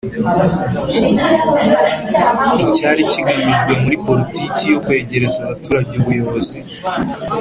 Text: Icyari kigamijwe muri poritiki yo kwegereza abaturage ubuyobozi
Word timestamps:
Icyari 2.65 3.01
kigamijwe 3.11 3.73
muri 3.83 3.95
poritiki 4.05 4.63
yo 4.71 4.77
kwegereza 4.83 5.37
abaturage 5.43 5.91
ubuyobozi 6.01 6.57